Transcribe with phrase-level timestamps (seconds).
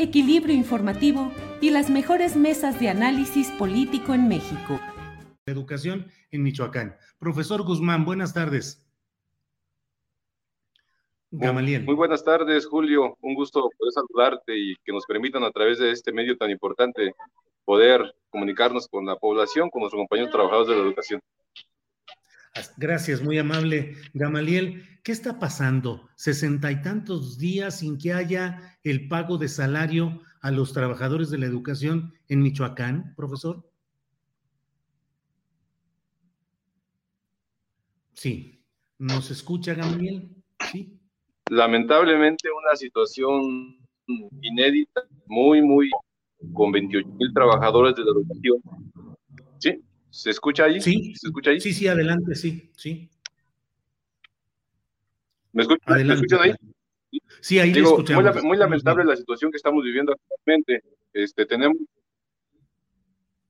[0.00, 4.80] equilibrio informativo y las mejores mesas de análisis político en México.
[5.44, 6.96] Educación en Michoacán.
[7.18, 8.86] Profesor Guzmán, buenas tardes.
[11.30, 11.84] Gamaliel.
[11.84, 13.16] Muy, buenas tardes, Julio.
[13.20, 17.14] Un gusto poder saludarte y que nos permitan a través de este medio tan importante
[17.64, 21.20] poder comunicarnos con la población, con nuestros compañeros trabajadores de la educación.
[22.76, 23.94] Gracias, muy amable.
[24.12, 26.08] Gamaliel, ¿qué está pasando?
[26.16, 31.38] Sesenta y tantos días sin que haya el pago de salario a los trabajadores de
[31.38, 33.70] la educación en Michoacán, profesor.
[38.14, 38.64] Sí.
[38.98, 40.28] ¿Nos escucha, Gamaliel?
[40.70, 41.00] Sí.
[41.48, 43.78] Lamentablemente una situación
[44.42, 45.90] inédita, muy, muy,
[46.52, 48.60] con 28 mil trabajadores de la educación.
[49.58, 49.82] Sí.
[50.10, 50.80] ¿Se escucha ahí?
[50.80, 51.14] Sí.
[51.14, 51.60] ¿Se escucha ahí?
[51.60, 53.08] Sí, sí, adelante, sí, sí.
[55.52, 56.54] ¿Me, escuchan ahí?
[57.40, 60.82] Sí, ahí Digo, muy, muy, lamentable la situación que estamos viviendo actualmente.
[61.12, 61.76] Este, tenemos,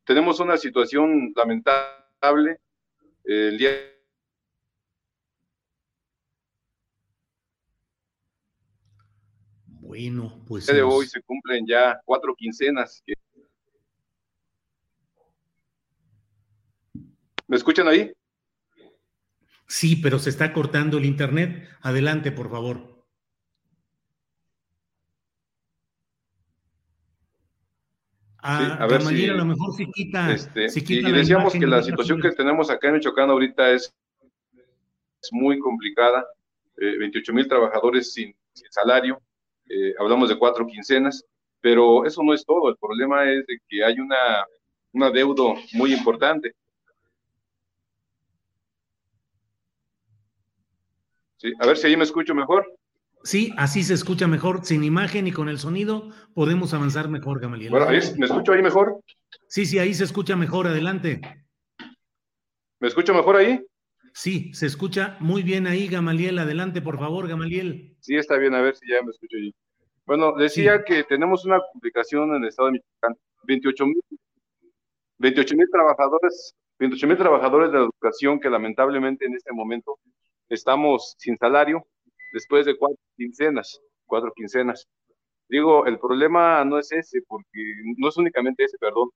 [0.04, 2.58] tenemos una situación lamentable.
[3.24, 3.70] El día
[9.90, 10.66] Bueno, pues.
[10.66, 13.14] de hoy se cumplen ya cuatro quincenas que
[17.50, 18.12] ¿Me escuchan ahí?
[19.66, 21.68] Sí, pero se está cortando el internet.
[21.80, 23.04] Adelante, por favor.
[28.38, 30.32] Ah, a ver si, a lo mejor si quita.
[30.32, 33.92] Este, y, decíamos que la situación que tenemos acá en Michoacán ahorita es,
[35.20, 36.24] es muy complicada.
[36.76, 38.32] 28 eh, mil trabajadores sin,
[38.70, 39.20] salario.
[39.68, 41.24] Eh, hablamos de cuatro quincenas,
[41.60, 42.68] pero eso no es todo.
[42.68, 44.46] El problema es de que hay una,
[44.92, 46.54] un adeudo muy importante.
[51.58, 52.66] A ver si ahí me escucho mejor.
[53.22, 57.70] Sí, así se escucha mejor, sin imagen y con el sonido podemos avanzar mejor, Gamaliel.
[57.70, 59.00] Bueno, ¿me escucho ahí mejor?
[59.46, 61.20] Sí, sí, ahí se escucha mejor, adelante.
[62.78, 63.60] ¿Me escucho mejor ahí?
[64.14, 66.38] Sí, se escucha muy bien ahí, Gamaliel.
[66.38, 67.94] Adelante, por favor, Gamaliel.
[68.00, 69.54] Sí, está bien, a ver si ya me escucho ahí.
[70.06, 73.16] Bueno, decía que tenemos una complicación en el estado de Michoacán.
[73.44, 74.00] 28 mil
[75.18, 79.98] 28 mil trabajadores, 28 mil trabajadores de la educación que lamentablemente en este momento
[80.50, 81.86] estamos sin salario
[82.32, 84.86] después de cuatro quincenas, cuatro quincenas.
[85.48, 87.60] Digo, el problema no es ese, porque
[87.96, 89.10] no es únicamente ese, perdón.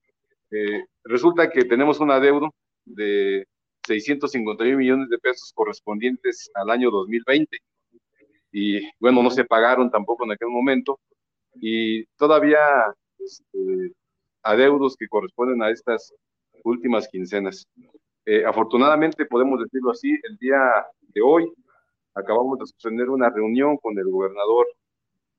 [0.51, 3.47] Eh, resulta que tenemos un adeudo de
[3.87, 7.59] 651 millones de pesos correspondientes al año 2020.
[8.53, 11.01] Y bueno, no se pagaron tampoco en aquel momento.
[11.55, 12.59] Y todavía
[13.19, 13.93] este,
[14.43, 16.13] adeudos que corresponden a estas
[16.65, 17.67] últimas quincenas.
[18.27, 20.59] Eh, afortunadamente, podemos decirlo así, el día
[21.15, 21.53] de hoy
[22.15, 24.67] acabamos de suspender una reunión con el gobernador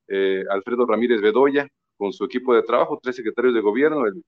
[0.08, 1.66] eh, Alfredo Ramírez Bedoya,
[1.96, 4.22] con su equipo de trabajo, tres secretarios de gobierno, el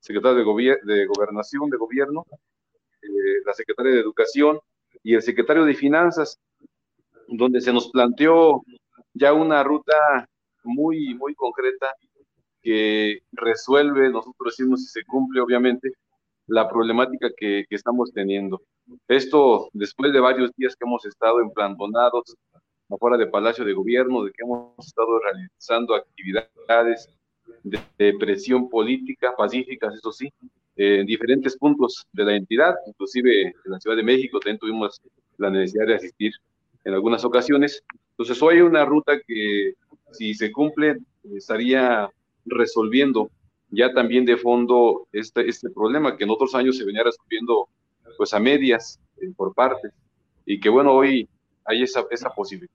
[0.00, 2.24] secretario de, de Gobernación de Gobierno,
[3.00, 3.08] eh,
[3.46, 4.58] la secretaria de Educación
[5.02, 6.38] y el secretario de Finanzas,
[7.28, 8.62] donde se nos planteó
[9.14, 10.28] ya una ruta
[10.64, 11.94] muy, muy concreta
[12.60, 15.92] que resuelve, nosotros decimos si se cumple, obviamente,
[16.46, 18.62] la problemática que, estamos teniendo.
[19.08, 22.36] Esto después de varios días que hemos estado emplantonados
[22.88, 27.08] afuera del Palacio de Gobierno, de que hemos estado realizando actividades
[27.62, 30.32] de, presión política, pacíficas, eso sí,
[30.76, 35.00] en diferentes puntos de la entidad, inclusive en la Ciudad de México también tuvimos
[35.38, 36.32] la necesidad de asistir
[36.84, 37.82] en algunas ocasiones.
[38.10, 39.74] Entonces hoy hay una ruta que
[40.12, 40.98] si se cumple,
[41.34, 42.08] estaría
[42.44, 43.30] resolviendo
[43.70, 47.68] ya también de fondo este, este problema que en otros años se venía resolviendo
[48.16, 49.92] pues a medias, eh, por partes,
[50.44, 51.28] y que bueno, hoy
[51.64, 52.72] hay esa, esa posibilidad.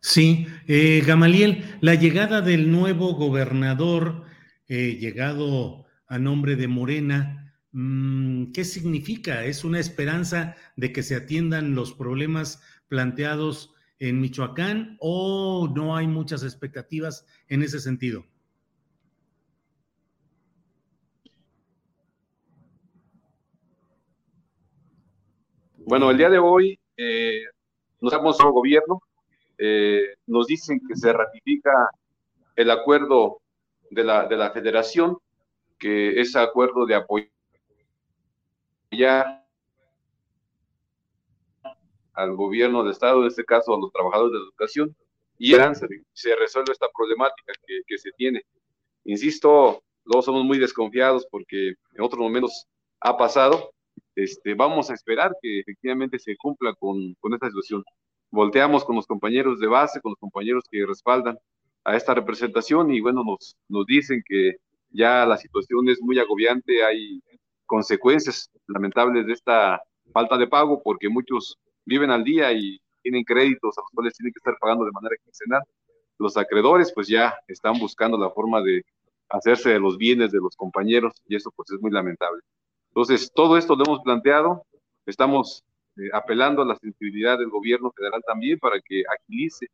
[0.00, 4.24] Sí, eh, Gamaliel, la llegada del nuevo gobernador,
[4.68, 9.44] eh, llegado a nombre de Morena, mm, ¿qué significa?
[9.44, 16.08] ¿Es una esperanza de que se atiendan los problemas planteados en Michoacán o no hay
[16.08, 18.26] muchas expectativas en ese sentido?
[25.92, 27.42] Bueno, el día de hoy eh,
[28.00, 29.02] nos damos un gobierno,
[29.58, 31.70] eh, nos dicen que se ratifica
[32.56, 33.42] el acuerdo
[33.90, 35.18] de la, de la federación,
[35.78, 37.28] que es acuerdo de apoyar
[42.14, 44.96] al gobierno de Estado, en este caso a los trabajadores de educación,
[45.36, 45.52] y
[46.14, 48.40] se resuelve esta problemática que, que, se tiene.
[49.04, 52.66] Insisto, luego somos muy desconfiados porque en otros momentos
[52.98, 53.74] ha pasado.
[54.14, 57.84] Este, vamos a esperar que efectivamente se cumpla con, con esta situación.
[58.30, 61.38] Volteamos con los compañeros de base, con los compañeros que respaldan
[61.84, 64.56] a esta representación y bueno, nos, nos dicen que
[64.90, 67.20] ya la situación es muy agobiante, hay
[67.66, 69.80] consecuencias lamentables de esta
[70.12, 74.32] falta de pago porque muchos viven al día y tienen créditos a los cuales tienen
[74.32, 75.62] que estar pagando de manera quincenal.
[76.18, 78.84] Los acreedores pues ya están buscando la forma de
[79.30, 82.42] hacerse de los bienes de los compañeros y eso pues es muy lamentable.
[82.92, 84.64] Entonces, todo esto lo hemos planteado,
[85.06, 85.64] estamos
[85.96, 89.66] eh, apelando a la sensibilidad del gobierno federal también para que agilice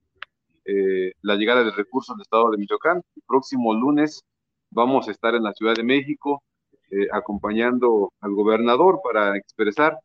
[0.65, 3.03] eh, la llegada de recursos al estado de Michoacán.
[3.17, 4.23] El próximo lunes
[4.71, 6.43] vamos a estar en la Ciudad de México
[6.91, 9.99] eh, acompañando al gobernador para expresar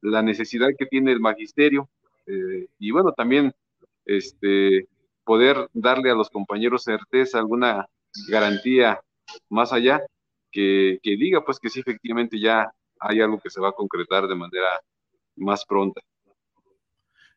[0.00, 1.88] la necesidad que tiene el magisterio
[2.26, 3.52] eh, y bueno, también
[4.04, 4.88] este,
[5.24, 7.88] poder darle a los compañeros certeza, alguna
[8.28, 9.00] garantía
[9.48, 10.02] más allá,
[10.56, 12.70] que, diga pues que sí, efectivamente ya
[13.00, 14.68] hay algo que se va a concretar de manera
[15.36, 16.00] más pronta.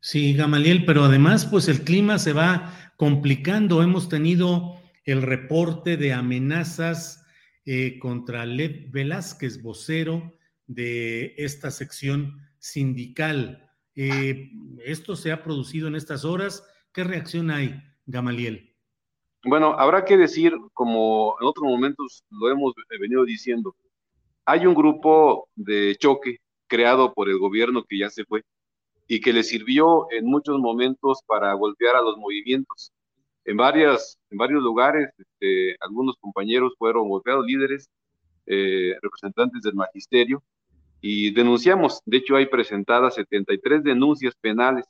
[0.02, 3.84] Sí, Gamaliel, pero además pues el clima se va complicando.
[3.84, 7.26] Hemos tenido el reporte de amenazas
[7.66, 13.70] eh, contra Lev Velázquez, vocero de esta sección sindical.
[13.96, 14.52] Eh,
[14.86, 16.64] ¿Esto se ha producido en estas horas?
[16.94, 18.69] ¿Qué reacción hay, Gamaliel?
[19.46, 23.74] Bueno, habrá que decir, como en otros momentos lo hemos venido diciendo,
[24.46, 28.44] hay un grupo de choque creado por el gobierno que ya se fue
[29.08, 32.92] y que le sirvió en muchos momentos para golpear a los movimientos.
[33.46, 37.90] En, varias, en varios lugares, este, algunos compañeros fueron golpeados, líderes,
[38.46, 40.44] eh, representantes del magisterio,
[41.02, 44.86] y denunciamos, de hecho hay presentadas 73 denuncias penales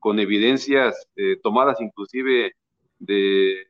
[0.00, 2.52] con evidencias eh, tomadas inclusive
[2.98, 3.66] de,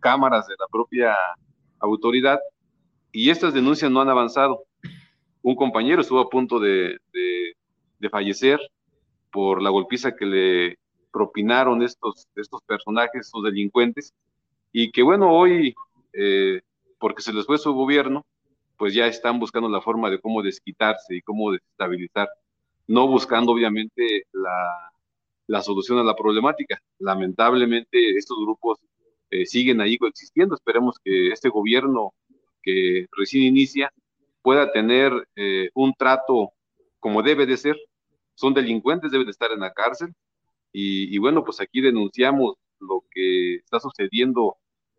[0.00, 1.16] cámaras de la propia
[1.80, 2.38] autoridad
[3.12, 4.64] y estas denuncias no han avanzado.
[5.42, 8.60] Un compañero estuvo a punto de, de, fallecer
[9.30, 10.78] por la golpiza que le
[11.12, 14.14] propinaron estos, estos personajes, estos delincuentes,
[14.72, 15.74] y que bueno, hoy,
[16.12, 16.60] eh,
[16.98, 18.24] porque se les fue su gobierno,
[18.76, 22.28] pues ya están buscando la forma de cómo desquitarse y cómo desestabilizar,
[22.86, 24.92] no buscando obviamente la,
[25.48, 26.80] la solución a la problemática.
[26.98, 28.78] Lamentablemente estos grupos
[29.30, 32.14] eh, siguen ahí coexistiendo, esperemos que este gobierno
[32.62, 33.92] que recién inicia
[34.42, 36.52] pueda tener eh, un trato
[37.00, 37.76] como debe de ser,
[38.34, 40.14] son delincuentes, deben de estar en la cárcel,
[40.72, 44.56] y, y bueno, pues aquí denunciamos lo que está sucediendo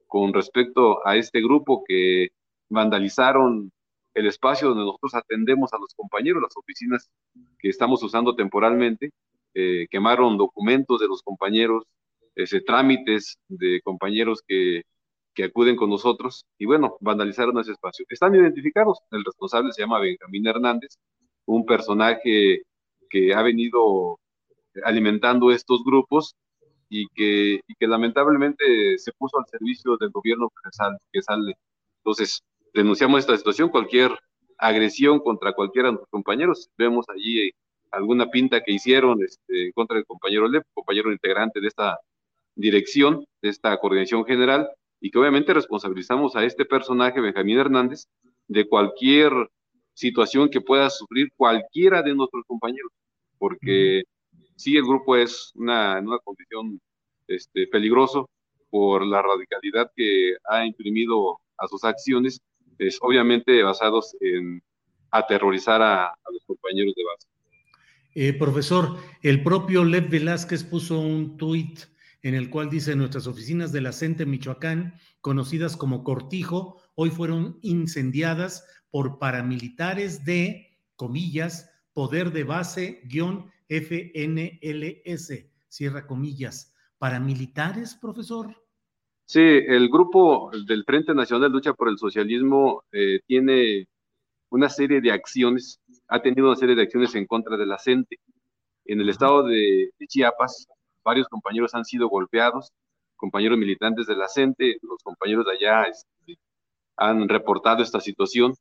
[0.07, 2.29] con respecto a este grupo que
[2.69, 3.71] vandalizaron
[4.13, 7.09] el espacio donde nosotros atendemos a los compañeros, las oficinas
[7.59, 9.11] que estamos usando temporalmente,
[9.53, 11.83] eh, quemaron documentos de los compañeros,
[12.43, 14.83] ese, trámites de compañeros que,
[15.33, 18.05] que acuden con nosotros y bueno, vandalizaron ese espacio.
[18.09, 20.97] Están identificados, el responsable se llama Benjamín Hernández,
[21.45, 22.63] un personaje
[23.09, 24.19] que ha venido
[24.83, 26.35] alimentando estos grupos
[26.89, 30.97] y que, y que lamentablemente se puso al servicio del gobierno que sale.
[31.11, 31.53] Que sale.
[32.03, 32.41] Entonces,
[32.73, 34.11] denunciamos esta situación, cualquier
[34.57, 36.69] agresión contra cualquiera de nuestros compañeros.
[36.77, 37.51] Vemos allí eh,
[37.91, 41.97] alguna pinta que hicieron este, contra el compañero Lep, compañero integrante de esta
[42.59, 44.69] dirección, de esta coordinación general,
[45.01, 48.05] y que obviamente responsabilizamos a este personaje, Benjamín Hernández,
[48.47, 49.31] de cualquier
[49.93, 52.91] situación que pueda sufrir cualquiera de nuestros compañeros,
[53.37, 54.03] porque
[54.55, 56.79] sí el grupo es una, en una condición
[57.27, 58.29] este, peligroso
[58.69, 62.41] por la radicalidad que ha imprimido a sus acciones
[62.79, 64.63] es obviamente basados en
[65.11, 67.27] aterrorizar a, los compañeros de base.
[68.15, 71.81] Eh, profesor, el propio Lev Velázquez puso un tuit
[72.21, 77.59] en el cual dice nuestras oficinas de la CENTE Michoacán, conocidas como Cortijo, hoy fueron
[77.61, 86.73] incendiadas por paramilitares de, comillas, poder de base guion FNLS, cierra comillas.
[86.97, 88.55] ¿Paramilitares, profesor?
[89.25, 93.87] Sí, el grupo del Frente Nacional de Lucha por el Socialismo eh, tiene
[94.49, 98.17] una serie de acciones, ha tenido una serie de acciones en contra de la CENTE.
[98.85, 100.67] En el estado de, Chiapas,
[101.09, 102.71] varios compañeros han sido golpeados,
[103.15, 106.39] compañeros militantes de la CENTE, los compañeros de allá este,
[106.95, 108.53] han reportado esta situación,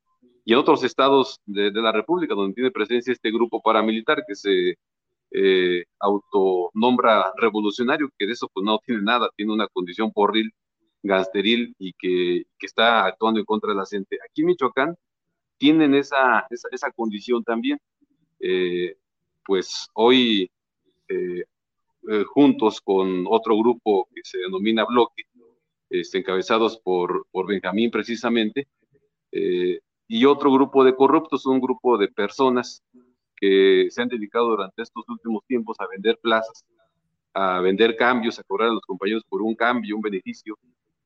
[0.45, 4.79] y en otros estados de, la República, donde tiene presencia este grupo paramilitar que se
[5.31, 10.51] eh, autonombra revolucionario, que de eso pues no tiene nada, tiene una condición porril,
[11.03, 14.19] gasteril y que, está actuando en contra de la CENTE.
[14.27, 14.97] Aquí en Michoacán,
[15.59, 17.79] tienen esa, esa, condición también.
[18.41, 18.97] Eh,
[19.45, 20.51] pues hoy,
[21.09, 21.45] eh,
[22.11, 25.25] eh, juntos con otro grupo que se denomina Bloque,
[25.91, 28.67] este, encabezados por, por Benjamín precisamente,
[29.31, 32.83] y otro grupo de corruptos, un grupo de personas
[33.37, 36.65] que se han dedicado durante estos últimos tiempos a vender plazas,
[37.35, 40.57] a vender cambios, a cobrar a los compañeros por un cambio, un beneficio,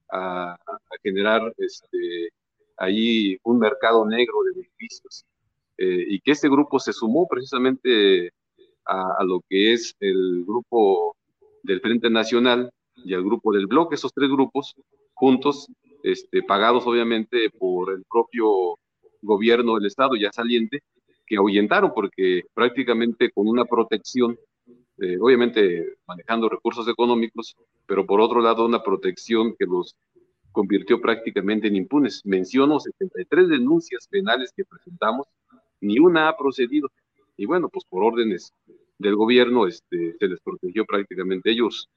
[0.09, 2.31] a, a generar este,
[2.77, 5.25] ahí un mercado negro de beneficios.
[5.79, 8.33] Eh, y que este grupo se sumó precisamente
[8.85, 11.17] a, lo que es el grupo
[11.63, 14.75] del Frente Nacional y el grupo del Bloque, esos tres grupos
[15.15, 15.69] juntos,
[16.03, 18.79] este, pagados obviamente por el propio
[19.21, 20.83] gobierno del Estado ya saliente,
[21.27, 24.37] que ahuyentaron porque prácticamente con una protección,
[24.99, 29.97] eh, obviamente manejando recursos económicos, pero por otro lado una protección que los
[30.53, 32.23] convirtió prácticamente en impunes.
[32.25, 35.27] Menciono 73 denuncias penales que presentamos,
[35.81, 36.89] ni una ha procedido.
[37.37, 38.53] Y bueno, pues por órdenes
[38.99, 41.51] del gobierno este, se les protegió prácticamente.
[41.51, 41.89] Ellos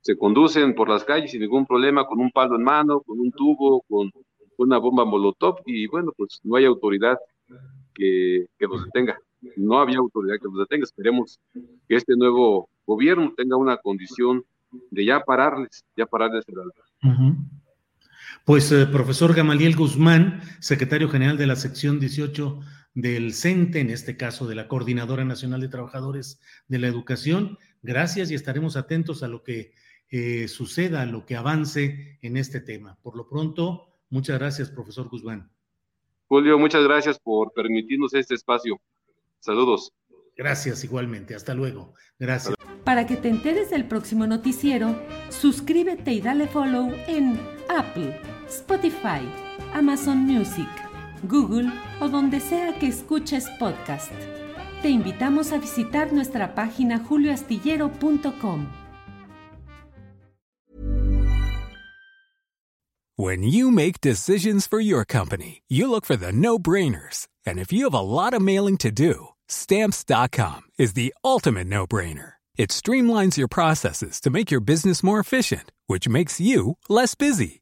[0.00, 3.30] se conducen por las calles sin ningún problema, con un palo en mano, con un
[3.32, 4.10] tubo, con
[4.58, 7.18] una bomba molotov, y bueno, pues no hay autoridad
[7.94, 9.18] que, que los detenga.
[9.56, 10.84] No había autoridad que los detenga.
[10.84, 11.38] Esperemos
[11.88, 14.44] que este nuevo gobierno tenga una condición
[14.90, 16.82] de ya pararles, ya pararles el alta.
[18.44, 22.60] Pues, eh, profesor Gamaliel Guzmán, secretario general de la sección 18
[22.94, 28.30] del CENTE, en este caso de la Coordinadora Nacional de Trabajadores de la Educación, gracias
[28.30, 29.74] y estaremos atentos a lo que
[30.10, 32.98] eh, suceda, a lo que avance en este tema.
[33.02, 35.50] Por lo pronto, muchas gracias, profesor Guzmán.
[36.26, 38.80] Julio, muchas gracias por permitirnos este espacio.
[39.40, 39.92] Saludos.
[40.36, 41.34] Gracias igualmente.
[41.34, 41.94] Hasta luego.
[42.18, 42.54] Gracias.
[42.84, 48.18] Para que te enteres del próximo noticiero, suscríbete y dale follow en Apple,
[48.48, 49.22] Spotify,
[49.72, 50.68] Amazon Music,
[51.22, 54.12] Google o donde sea que escuches podcast.
[54.82, 58.66] Te invitamos a visitar nuestra página julioastillero.com.
[63.16, 67.28] When you make decisions for your company, you look for the no-brainers.
[67.46, 72.32] And if you have a lot of mailing to do, stamps.com is the ultimate no-brainer.
[72.56, 77.61] It streamlines your processes to make your business more efficient, which makes you less busy.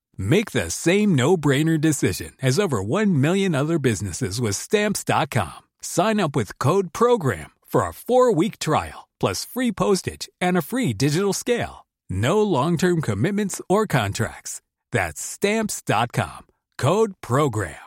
[0.21, 5.57] Make the same no-brainer decision as over 1 million other businesses with stamps.com.
[5.81, 10.93] Sign up with code program for a 4-week trial plus free postage and a free
[10.93, 11.87] digital scale.
[12.07, 14.61] No long-term commitments or contracts.
[14.91, 16.45] That's stamps.com.
[16.77, 17.81] Code program.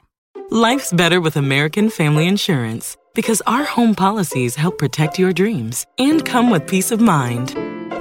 [0.50, 6.24] Life's better with American Family Insurance because our home policies help protect your dreams and
[6.24, 7.73] come with peace of mind.